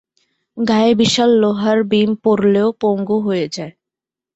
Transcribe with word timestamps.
গায়ে 0.57 0.93
বিশাল 0.95 1.29
লোহার 1.41 1.79
বিম 1.83 2.11
পড়লে 2.23 2.61
ও 2.63 2.69
পঙ্গু 2.81 3.17
হয়ে 3.19 3.47
যায়। 3.55 3.73